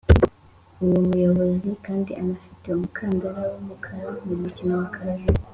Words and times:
uwo 0.83 0.97
muyobozi 1.07 1.69
kandi 1.85 2.11
anafite 2.21 2.65
umukandara 2.71 3.41
w’umukara 3.51 4.07
mu 4.25 4.35
mukino 4.41 4.73
wa 4.81 4.87
Karate 4.95 5.33